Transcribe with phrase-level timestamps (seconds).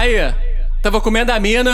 [0.00, 0.16] Aí,
[0.82, 1.70] tava comendo a mina,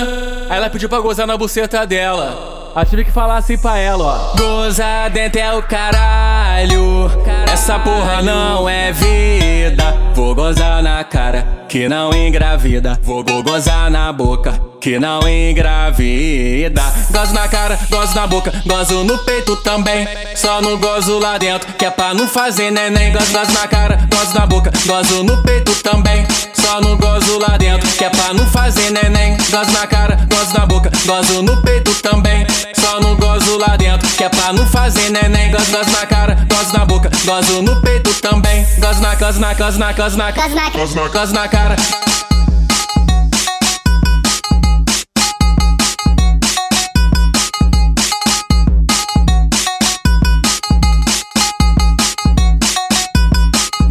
[0.51, 2.73] aí ela pediu pra gozar na buceta dela.
[2.75, 4.37] Aí tive que falar assim pra ela, ó.
[4.37, 7.09] Goza dentro é o caralho.
[7.49, 9.86] Essa porra não é vida.
[10.27, 12.99] Vou gozar na cara, que não engravida.
[13.01, 16.83] Vou go- gozar na boca, que não engravida.
[17.13, 20.05] Gozo na cara, gozo na boca, gozo no peito também.
[20.35, 23.13] Só não gozo lá dentro, que é pra não fazer neném.
[23.13, 26.27] Gozo, gozo na cara, gozo na boca, gozo no peito também.
[26.55, 29.37] Só não gozo lá dentro, que é pra não fazer neném.
[29.49, 32.45] Gozo na cara, gozo na boca, gozo no peito também.
[32.75, 35.53] Só não gozo lá dentro, que é pra não fazer neném.
[35.53, 38.56] Gozo, gozo na cara, gozo na boca, gozo no peito também.
[38.87, 41.75] Gozo na, gozo na, gozo na, gozo na, Gozo na Gozo na gozo na cara.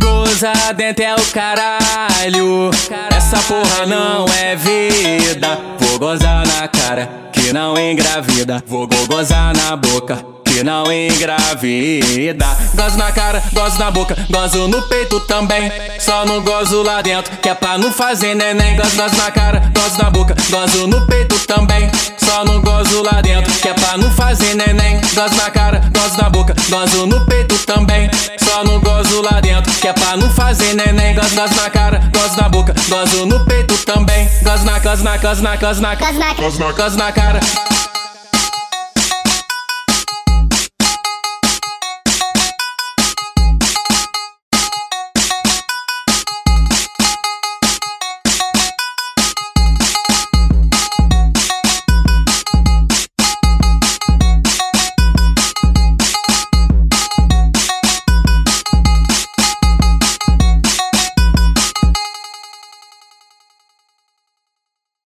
[0.02, 2.72] Goza dentro é o caralho.
[3.16, 5.60] Essa porra não é vida.
[5.80, 8.64] Vou gozar na cara, que não engravida.
[8.68, 10.24] Vou go- gozar na boca.
[10.56, 12.46] Que não engravida.
[12.76, 15.70] Gozo na cara, gozo na boca, gozo no peito também.
[16.00, 18.78] Só não gozo lá dentro, que é pra não fazer neném.
[18.78, 21.92] Gozo, gozo na cara, gozo na boca, gozo no peito também.
[22.18, 25.02] Só não gozo lá dentro, que é pra não fazer neném.
[25.14, 28.10] Gozo na cara, gozo na boca, gozo no peito também.
[28.42, 31.16] Só não gozo lá dentro, que é pra não fazer neném.
[31.16, 34.30] Gozo, gozo na cara, gozo na boca, gozo no peito também.
[34.42, 37.42] Gozo na, gozo na, gozo na, gozo na, Gozo na Gozo na gozo na cara.